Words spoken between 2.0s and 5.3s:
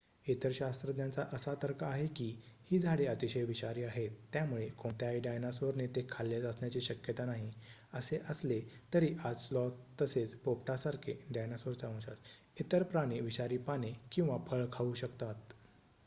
की ही झाडे अतिशय विषारी आहेत त्यामुळे कोणत्याही